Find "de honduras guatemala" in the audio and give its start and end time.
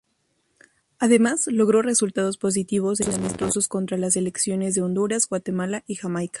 4.73-5.83